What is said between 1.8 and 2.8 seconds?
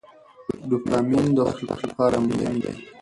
لپاره مهم دی.